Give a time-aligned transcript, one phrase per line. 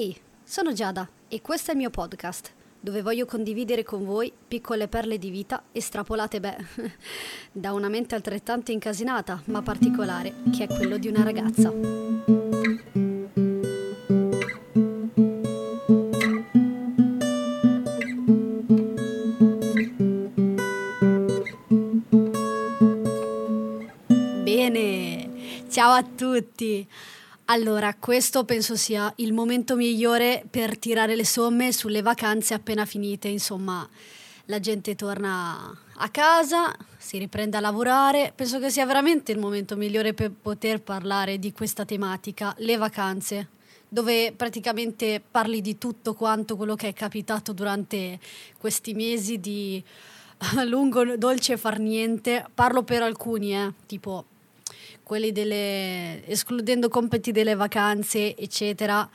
[0.00, 4.88] Ehi, sono Giada e questo è il mio podcast, dove voglio condividere con voi piccole
[4.88, 6.56] perle di vita estrapolate, beh,
[7.52, 11.70] da una mente altrettanto incasinata, ma particolare, che è quello di una ragazza.
[24.44, 25.28] Bene,
[25.68, 26.88] ciao a tutti!
[27.50, 33.26] Allora, questo penso sia il momento migliore per tirare le somme sulle vacanze appena finite,
[33.26, 33.88] insomma,
[34.44, 39.76] la gente torna a casa, si riprende a lavorare, penso che sia veramente il momento
[39.76, 43.48] migliore per poter parlare di questa tematica, le vacanze,
[43.88, 48.20] dove praticamente parli di tutto quanto quello che è capitato durante
[48.58, 49.82] questi mesi di
[50.66, 52.46] lungo dolce far niente.
[52.54, 54.24] Parlo per alcuni, eh, tipo
[55.10, 59.10] quelli delle, escludendo compiti delle vacanze, eccetera,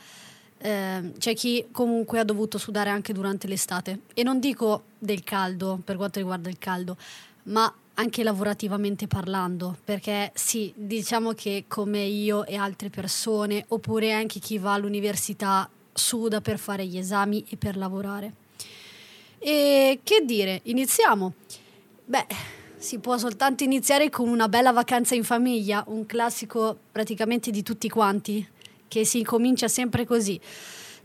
[0.57, 3.99] eh, c'è chi comunque ha dovuto sudare anche durante l'estate.
[4.13, 6.97] E non dico del caldo, per quanto riguarda il caldo,
[7.43, 14.39] ma anche lavorativamente parlando, perché sì, diciamo che come io e altre persone, oppure anche
[14.39, 18.33] chi va all'università, suda per fare gli esami e per lavorare.
[19.39, 21.31] E che dire, iniziamo.
[22.03, 22.27] Beh,
[22.77, 27.89] si può soltanto iniziare con una bella vacanza in famiglia, un classico praticamente di tutti
[27.89, 28.47] quanti,
[28.87, 30.39] che si comincia sempre così.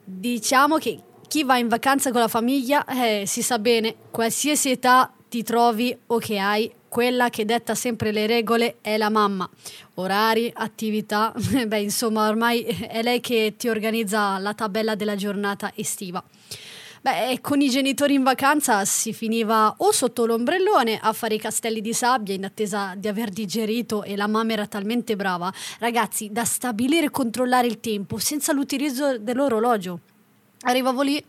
[0.05, 5.13] Diciamo che chi va in vacanza con la famiglia eh, si sa bene, qualsiasi età
[5.29, 9.49] ti trovi o che hai, quella che detta sempre le regole è la mamma.
[9.95, 11.33] Orari, attività,
[11.67, 16.23] beh insomma ormai è lei che ti organizza la tabella della giornata estiva.
[17.03, 21.81] Beh, con i genitori in vacanza si finiva o sotto l'ombrellone a fare i castelli
[21.81, 26.45] di sabbia in attesa di aver digerito e la mamma era talmente brava, ragazzi, da
[26.45, 30.01] stabilire e controllare il tempo senza l'utilizzo dell'orologio.
[30.65, 31.25] Arrivavo lì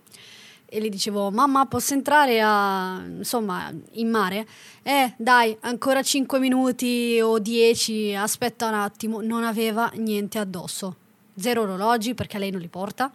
[0.66, 4.46] e gli dicevo mamma posso entrare a, insomma in mare?
[4.84, 9.22] Eh dai ancora 5 minuti o 10 aspetta un attimo.
[9.22, 10.98] Non aveva niente addosso.
[11.38, 13.10] Zero orologi perché lei non li porta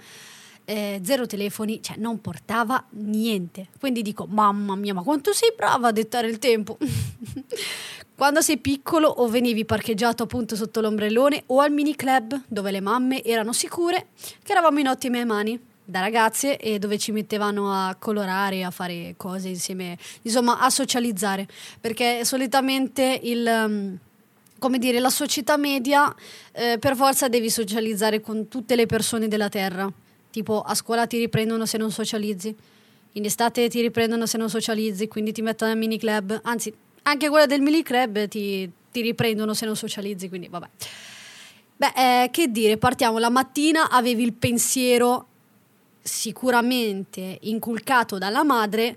[0.66, 3.68] eh, zero telefoni, cioè non portava niente.
[3.78, 6.76] Quindi dico, mamma mia, ma quanto sei brava a dettare il tempo.
[8.14, 12.80] Quando sei piccolo o venivi parcheggiato appunto sotto l'ombrellone o al mini club dove le
[12.80, 14.06] mamme erano sicure
[14.42, 19.14] che eravamo in ottime mani da ragazze e dove ci mettevano a colorare, a fare
[19.18, 21.46] cose insieme, insomma a socializzare,
[21.78, 23.98] perché solitamente il um,
[24.58, 26.12] come dire, la società media
[26.52, 29.92] eh, per forza devi socializzare con tutte le persone della terra
[30.30, 32.54] tipo a scuola ti riprendono se non socializzi,
[33.12, 36.72] in estate ti riprendono se non socializzi, quindi ti mettono al mini club, anzi
[37.02, 40.68] anche quella del mini club ti, ti riprendono se non socializzi, quindi vabbè.
[41.78, 45.26] Beh, eh, che dire, partiamo, la mattina avevi il pensiero
[46.02, 48.96] sicuramente inculcato dalla madre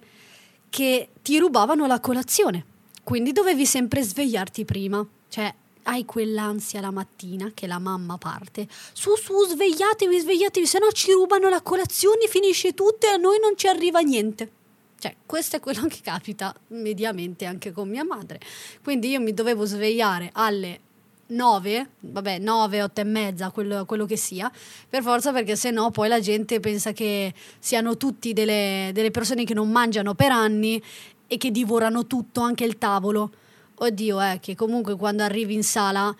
[0.70, 2.66] che ti rubavano la colazione,
[3.04, 5.54] quindi dovevi sempre svegliarti prima, cioè
[5.90, 8.68] hai quell'ansia la mattina che la mamma parte.
[8.94, 13.40] Su, su, svegliatevi, svegliatevi, se no ci rubano la colazione, finisce tutto e a noi
[13.40, 14.52] non ci arriva niente.
[15.00, 18.40] Cioè, questo è quello che capita mediamente anche con mia madre.
[18.84, 20.80] Quindi io mi dovevo svegliare alle
[21.28, 24.52] 9, vabbè, 9, 8 e mezza, quello, quello, che sia,
[24.88, 29.44] per forza perché se no poi la gente pensa che siano tutti delle, delle persone
[29.44, 30.82] che non mangiano per anni
[31.26, 33.32] e che divorano tutto, anche il tavolo.
[33.82, 36.14] Oddio, è che comunque quando arrivi in sala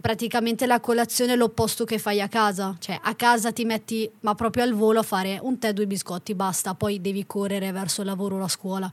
[0.00, 4.34] praticamente la colazione è l'opposto che fai a casa, cioè a casa ti metti ma
[4.34, 8.06] proprio al volo a fare un tè, due biscotti, basta, poi devi correre verso il
[8.06, 8.90] lavoro o la scuola.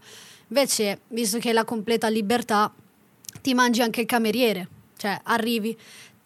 [0.50, 2.74] Invece, visto che hai la completa libertà,
[3.42, 4.68] ti mangi anche il cameriere,
[4.98, 5.78] cioè arrivi,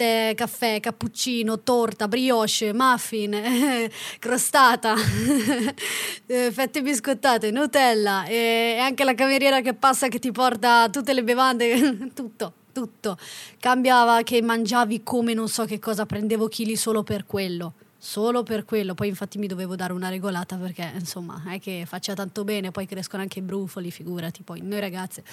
[0.01, 3.39] tè, caffè, cappuccino, torta, brioche, muffin,
[4.17, 4.95] crostata,
[6.25, 11.23] eh, fette biscottate, Nutella e anche la cameriera che passa che ti porta tutte le
[11.23, 13.17] bevande, tutto tutto.
[13.59, 17.73] Cambiava che mangiavi come non so che cosa, prendevo chili solo per quello.
[17.97, 22.15] Solo per quello, poi infatti mi dovevo dare una regolata perché insomma è che faccia
[22.15, 25.23] tanto bene, poi crescono anche i brufoli, figurati, poi noi ragazze.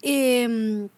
[0.00, 0.88] E ehm,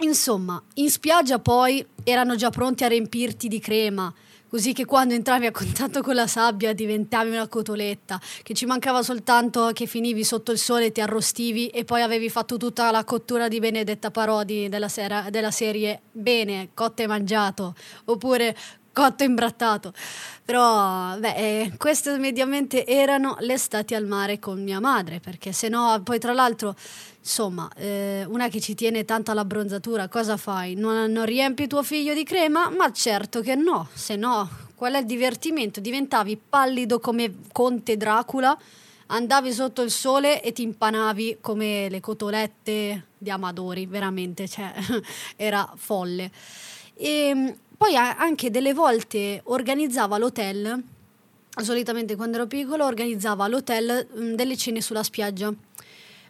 [0.00, 4.12] Insomma, in spiaggia poi erano già pronti a riempirti di crema,
[4.48, 9.02] così che quando entravi a contatto con la sabbia diventavi una cotoletta, che ci mancava
[9.02, 13.48] soltanto che finivi sotto il sole, ti arrostivi e poi avevi fatto tutta la cottura
[13.48, 18.54] di Benedetta Parodi della, sera, della serie Bene, cotte e mangiato, oppure
[18.96, 19.92] cotto imbrattato.
[20.42, 25.68] Però, beh, eh, queste mediamente erano le estati al mare con mia madre, perché se
[25.68, 26.74] no, poi tra l'altro,
[27.20, 30.76] insomma, eh, una che ci tiene tanto alla bronzatura, cosa fai?
[30.76, 32.70] Non, non riempi tuo figlio di crema?
[32.70, 35.78] Ma certo che no, se no, qual è il divertimento?
[35.80, 38.56] Diventavi pallido come Conte Dracula
[39.08, 44.72] andavi sotto il sole e ti impanavi come le cotolette di Amadori, veramente, cioè
[45.36, 46.30] era folle.
[46.98, 50.82] E ehm, poi anche delle volte organizzava l'hotel,
[51.62, 55.52] solitamente quando ero piccolo organizzava l'hotel delle cene sulla spiaggia,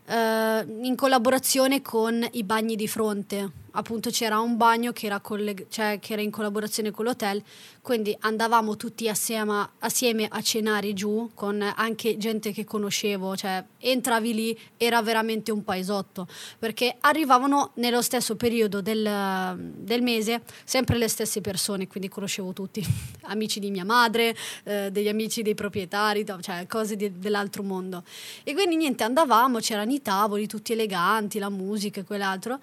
[0.07, 5.67] eh, in collaborazione con i bagni di fronte appunto c'era un bagno che era, colleg-
[5.69, 7.43] cioè, che era in collaborazione con l'hotel,
[7.83, 14.35] quindi andavamo tutti assieme, assieme, a cenare giù con anche gente che conoscevo, cioè entravi
[14.35, 16.27] lì, era veramente un paesotto,
[16.59, 22.85] perché arrivavano nello stesso periodo del, del mese sempre le stesse persone, quindi conoscevo tutti,
[23.29, 24.35] amici di mia madre,
[24.65, 28.03] eh, degli amici dei proprietari, cioè cose di, dell'altro mondo.
[28.43, 32.59] E quindi niente, andavamo, c'erano i tavoli tutti eleganti, la musica e quell'altro.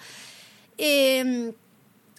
[0.75, 1.49] E mm,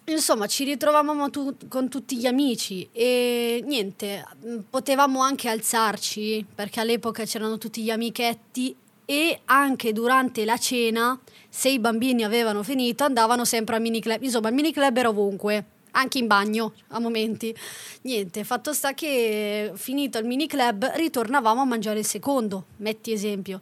[0.07, 6.81] insomma ci ritrovavamo tu- con tutti gli amici e niente, mm, potevamo anche alzarci perché
[6.81, 11.19] all'epoca c'erano tutti gli amichetti e anche durante la cena,
[11.49, 14.23] se i bambini avevano finito, andavano sempre al mini club.
[14.23, 17.55] Insomma, il mini club era ovunque, anche in bagno a momenti.
[18.03, 23.61] Niente, fatto sta che finito il mini club ritornavamo a mangiare il secondo, metti esempio.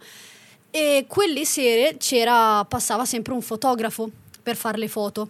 [0.71, 4.11] E quelle sere c'era, passava sempre un fotografo
[4.43, 5.29] per fare le foto.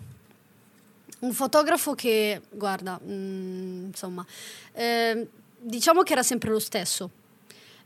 [1.21, 4.27] Un fotografo che, guarda, mh, mm, insomma,
[4.73, 5.29] eh,
[5.59, 7.11] diciamo che era sempre lo stesso.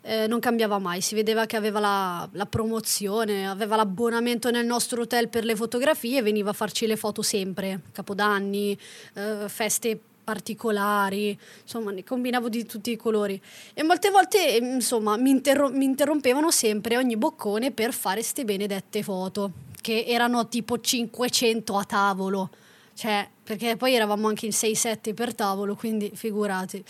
[0.02, 5.02] Eh, non cambiava mai, si vedeva che aveva la, la, promozione, aveva l'abbonamento nel nostro
[5.02, 8.78] hotel per le fotografie e veniva a farci le foto sempre, capodanni,
[9.14, 13.40] eh, feste particolari, insomma ne combinavo di tutti i colori
[13.74, 19.04] e molte volte insomma mi, interrom- mi interrompevano sempre ogni boccone per fare ste benedette
[19.04, 19.52] foto
[19.86, 22.50] che erano tipo 500 a tavolo,
[22.94, 26.82] cioè, perché poi eravamo anche in 6-7 per tavolo, quindi figurati.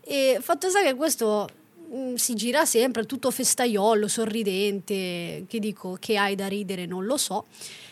[0.00, 1.48] E fatto sta che questo
[1.88, 7.04] mh, mm, si gira sempre, tutto festaiolo, sorridente, che dico che hai da ridere, non
[7.04, 7.44] lo so.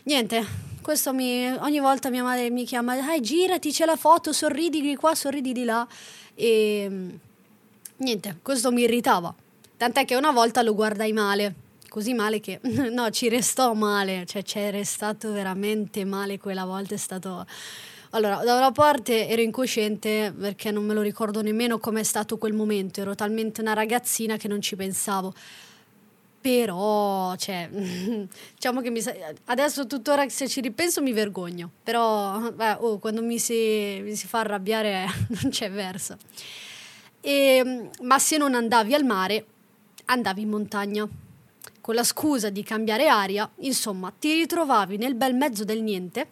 [0.03, 0.45] Niente,
[0.83, 4.97] questo mi, ogni volta mia madre mi chiama, dai girati, c'è la foto, sorridi di
[4.97, 5.87] qua, sorridi di là.
[6.35, 7.11] E mm,
[7.99, 9.33] niente, questo mi irritava.
[9.77, 11.63] Tant'è che una volta lo guardai male
[11.94, 12.58] così male che
[12.91, 17.46] no, ci restò male, cioè ci è restato veramente male quella volta, è stato...
[18.11, 22.52] Allora, da una parte ero incosciente perché non me lo ricordo nemmeno com'è stato quel
[22.52, 25.32] momento, ero talmente una ragazzina che non ci pensavo.
[26.41, 29.14] Però, cioè, diciamo che mi sa-
[29.46, 34.26] adesso tuttora se ci ripenso mi vergogno, però beh, oh, quando mi si, mi si
[34.26, 35.06] fa arrabbiare
[35.43, 36.17] non c'è verso.
[37.20, 39.46] E, ehm, ma se non andavi al mare,
[40.06, 41.08] andavi in montagna
[41.85, 46.27] con la scusa di cambiare aria, insomma, ti ritrovavi nel bel mezzo del niente,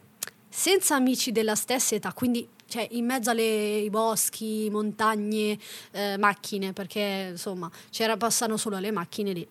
[0.49, 5.59] senza amici della stessa età, quindi cioè, in mezzo ai boschi, montagne,
[5.91, 9.47] eh, macchine, perché insomma c'era passano solo le macchine lì.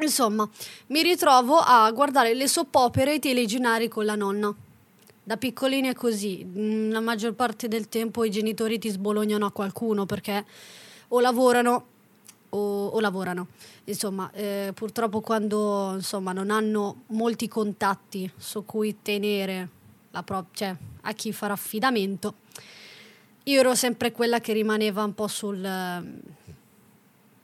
[0.00, 0.48] Insomma,
[0.86, 4.54] mi ritrovo a guardare le soppopere e i telegiornali con la nonna.
[5.22, 9.52] Da piccolini è così, mm, la maggior parte del tempo i genitori ti sbolognano a
[9.52, 10.46] qualcuno perché
[11.08, 11.96] o lavorano
[12.50, 13.48] o, o lavorano.
[13.84, 19.68] Insomma, eh, purtroppo quando insomma, non hanno molti contatti su cui tenere
[20.10, 22.34] la pro- cioè, a chi farà affidamento,
[23.44, 25.64] io ero sempre quella che rimaneva un po' sul...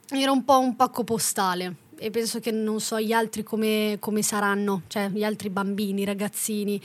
[0.06, 4.22] Era un po' un pacco postale e penso che non so gli altri come, come
[4.22, 6.80] saranno, cioè gli altri bambini, ragazzini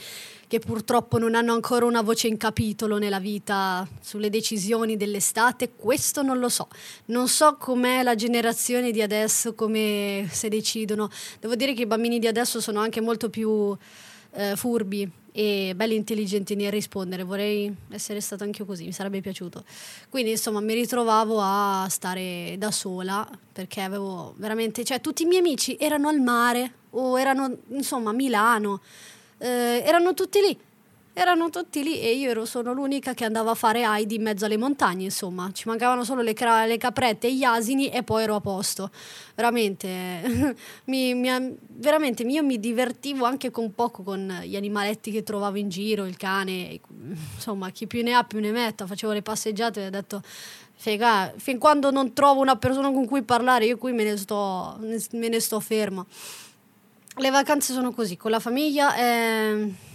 [0.49, 6.23] che purtroppo non hanno ancora una voce in capitolo nella vita sulle decisioni dell'estate, questo
[6.23, 6.67] non lo so.
[7.05, 11.07] Non so com'è la generazione di adesso, come se decidono.
[11.39, 13.77] Devo dire che i bambini di adesso sono anche molto più
[14.31, 15.07] eh, furbi
[15.39, 17.23] e belli intelligenti nel rispondere.
[17.23, 19.63] Vorrei essere stata anche così, mi sarebbe piaciuto.
[20.09, 25.39] Quindi, insomma, mi ritrovavo a stare da sola perché avevo veramente, cioè, tutti i miei
[25.39, 28.81] amici erano al mare o erano, insomma, a Milano,
[29.37, 30.59] eh, erano tutti lì
[31.19, 34.45] erano tutti lì e io ero solo l'unica che andava a fare Heidi in mezzo
[34.45, 38.23] alle montagne, insomma, ci mancavano solo le, cra- le caprette e gli asini e poi
[38.23, 38.89] ero a posto.
[39.35, 45.57] Veramente, mi, mi, veramente, io mi divertivo anche con poco con gli animaletti che trovavo
[45.57, 46.79] in giro, il cane,
[47.35, 50.21] insomma, chi più ne ha più ne metta, facevo le passeggiate e ho detto
[50.75, 54.79] Fega, fin quando non trovo una persona con cui parlare, io qui me ne sto,
[54.79, 56.05] me ne sto ferma.
[57.15, 58.95] Le vacanze sono così, con la famiglia.
[58.95, 59.87] Eh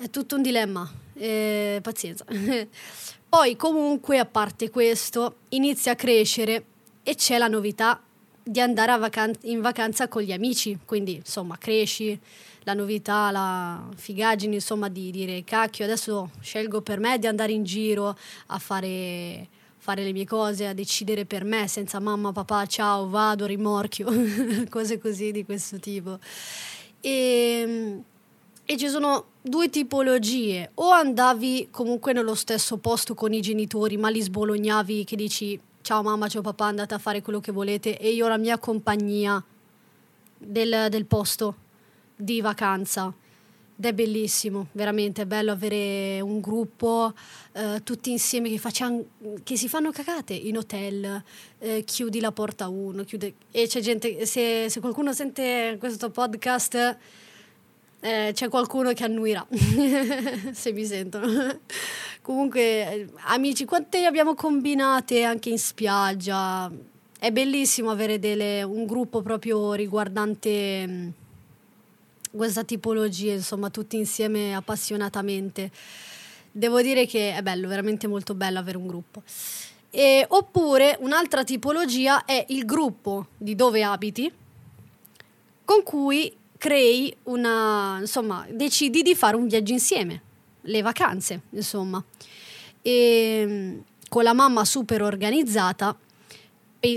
[0.00, 0.90] è tutto un dilemma.
[1.12, 2.24] eh, pazienza.
[3.28, 6.64] Poi comunque, a parte questo, inizia a crescere
[7.02, 8.02] e c'è la novità
[8.42, 12.18] di andare vacan- in vacanza con gli amici, quindi insomma cresci,
[12.62, 17.62] la novità, la figaggine, insomma di dire cacchio, adesso scelgo per me di andare in
[17.62, 18.16] giro
[18.46, 23.44] a fare, fare le mie cose, a decidere per me senza mamma, papà, ciao, vado,
[23.44, 24.08] rimorchio,
[24.70, 26.18] cose così di questo tipo.
[27.02, 28.02] E,
[28.70, 34.08] e ci sono due tipologie, o andavi comunque nello stesso posto con i genitori, ma
[34.10, 38.10] li sbolognavi che dici ciao mamma, ciao papà, andate a fare quello che volete e
[38.10, 39.42] io la mia compagnia
[40.38, 41.56] del, del posto
[42.14, 43.12] di vacanza.
[43.76, 47.12] Ed è bellissimo, veramente è bello avere un gruppo
[47.50, 49.04] eh, tutti insieme che, facciamo,
[49.42, 51.20] che, si fanno cagate in hotel,
[51.58, 56.98] eh, chiudi la porta uno, chiude, e c'è gente, se, se qualcuno sente questo podcast
[58.00, 59.46] eh, c'è qualcuno che annuirà
[60.52, 61.60] se mi sentono.
[62.22, 66.70] Comunque, eh, amici, quante abbiamo combinate anche in spiaggia?
[67.18, 71.08] È bellissimo avere delle, un gruppo proprio riguardante mm,
[72.32, 75.70] questa tipologia, insomma, tutti insieme appassionatamente.
[76.52, 79.22] Devo dire che è bello, veramente molto bello avere un gruppo.
[79.90, 84.32] E, oppure un'altra tipologia è il gruppo di dove abiti,
[85.64, 90.22] con cui crei una, insomma, decidi di fare un viaggio insieme,
[90.60, 92.04] le vacanze, insomma.
[92.82, 93.78] E mm,
[94.10, 95.96] con la mamma super organizzata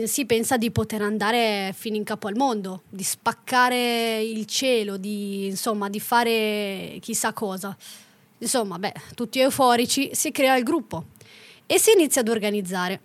[0.06, 5.46] si pensa di poter andare fino in capo al mondo, di spaccare il cielo, di,
[5.46, 7.76] insomma, di fare chissà cosa.
[8.40, 11.06] Insomma, beh, tutti euforici, si crea il gruppo
[11.66, 13.00] e si inizia ad organizzare.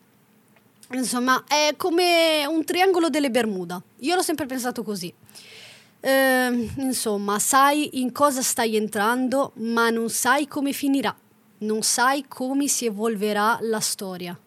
[0.91, 3.81] Insomma, è come un triangolo delle Bermuda.
[4.01, 5.15] Io l'ho sempre pensato così.
[6.01, 11.15] Eh, insomma, sai in cosa stai entrando, ma non sai come finirà,
[11.59, 14.39] non sai come si evolverà la storia.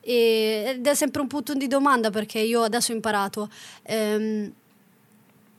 [0.00, 3.50] E, ed è sempre un punto di domanda perché io adesso ho imparato.
[3.82, 4.52] Ehm,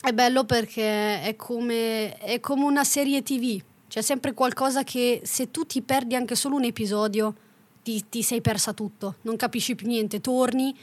[0.02, 5.52] è bello perché è come, è come una serie tv, c'è sempre qualcosa che se
[5.52, 7.36] tu ti perdi anche solo un episodio
[7.84, 10.74] ti, ti sei persa tutto, non capisci più niente, torni,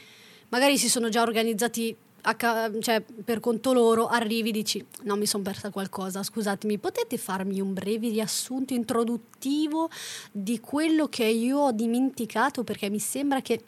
[0.49, 1.95] magari si sono già organizzati
[2.35, 7.61] cioè, per conto loro arrivi e dici no mi sono persa qualcosa scusatemi potete farmi
[7.61, 9.89] un breve riassunto introduttivo
[10.31, 12.63] di quello che io ho dimenticato?
[12.63, 13.63] Perché mi sembra che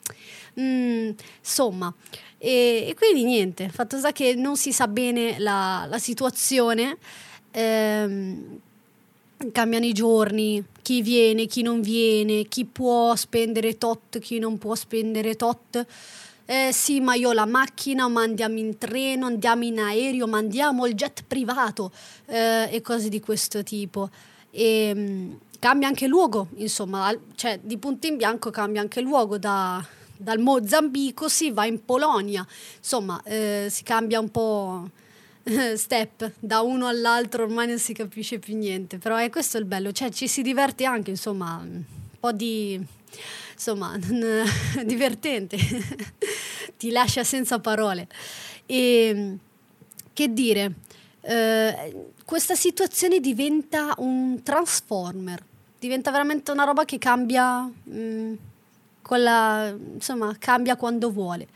[0.60, 1.94] mm, insomma
[2.38, 6.98] e, e, quindi niente fatto sta che non si sa bene la, la situazione
[7.51, 8.60] ehm,
[9.51, 14.75] cambiano i giorni, chi viene, chi non viene, chi può spendere tot, chi non può
[14.75, 15.86] spendere tot
[16.51, 20.39] eh sì, ma io ho la macchina, ma andiamo in treno, andiamo in aereo, ma
[20.39, 21.91] andiamo il jet privato
[22.25, 24.10] eh, e cose di questo tipo.
[24.50, 29.38] E mh, mm, cambia anche luogo, insomma, cioè di punto in bianco cambia anche luogo
[29.38, 29.86] da,
[30.18, 32.44] dal Mozambico si va in Polonia,
[32.77, 34.89] insomma, eh, si cambia un po'
[35.44, 39.65] eh, step da uno all'altro, ormai non si capisce più niente, però è questo il
[39.65, 41.84] bello, cioè ci si diverte anche, insomma, un
[42.20, 42.98] po' di
[43.54, 43.98] insomma,
[44.86, 45.58] divertente,
[46.78, 48.08] ti lascia senza parole.
[48.66, 49.38] E
[50.13, 50.74] che dire,
[51.22, 55.44] eh, questa situazione diventa un transformer,
[55.80, 58.34] diventa veramente una roba che cambia, mh, mm,
[59.01, 61.48] quella, insomma, cambia quando vuole.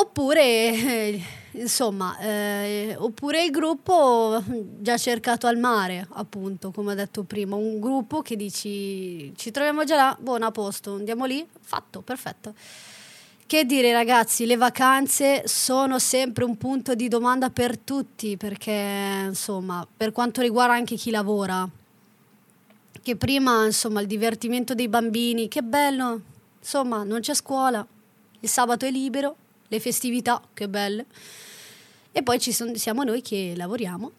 [0.00, 1.20] Oppure, eh,
[1.54, 4.40] insomma, eh, oppure il gruppo
[4.78, 9.82] già cercato al mare, appunto, come ho detto prima, un gruppo che dici ci troviamo
[9.82, 12.54] già là, buono a posto, andiamo lì, fatto, perfetto.
[13.44, 19.84] Che dire ragazzi, le vacanze sono sempre un punto di domanda per tutti, perché insomma,
[19.96, 21.68] per quanto riguarda anche chi lavora,
[23.02, 26.20] che prima, insomma, il divertimento dei bambini, che bello,
[26.60, 27.84] insomma, non c'è scuola,
[28.38, 29.34] il sabato è libero,
[29.68, 31.06] le festività, che belle.
[32.12, 34.12] E poi ci son, siamo noi che lavoriamo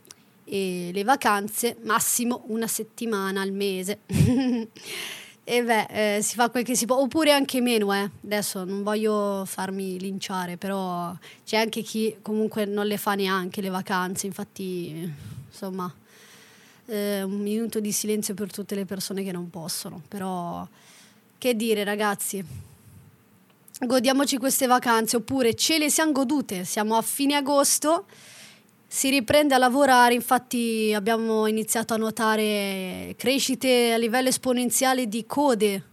[0.46, 4.00] e le vacanze massimo una settimana al mese.
[5.44, 8.10] e beh, eh, si fa quel che si può, oppure anche meno, eh.
[8.24, 11.16] Adesso non voglio farmi linciare, però
[11.46, 15.12] c'è anche chi comunque non le fa neanche le vacanze, infatti,
[15.48, 15.94] insomma,
[16.86, 20.68] eh, un minuto di silenzio per tutte le persone che non possono, però
[21.38, 22.44] che dire ragazzi,
[23.86, 28.06] godiamoci queste vacanze oppure ce le siamo godute, siamo a fine agosto,
[28.86, 35.84] si riprende a lavorare, infatti abbiamo iniziato a notare crescite a livello esponenziale di code,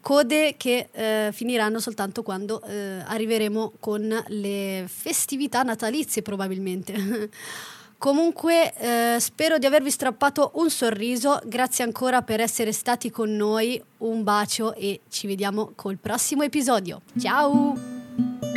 [0.00, 7.30] code che eh, finiranno soltanto quando eh, arriveremo con le festività natalizie probabilmente.
[7.98, 13.82] Comunque eh, spero di avervi strappato un sorriso, grazie ancora per essere stati con noi,
[13.98, 17.00] un bacio e ci vediamo col prossimo episodio.
[17.18, 18.47] Ciao!